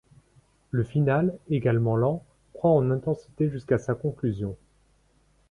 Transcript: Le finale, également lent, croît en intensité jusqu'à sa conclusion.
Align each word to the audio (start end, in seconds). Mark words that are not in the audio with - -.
Le 0.71 0.83
finale, 0.83 1.37
également 1.51 1.95
lent, 1.95 2.23
croît 2.55 2.71
en 2.71 2.89
intensité 2.89 3.49
jusqu'à 3.51 3.77
sa 3.77 3.93
conclusion. 3.93 4.57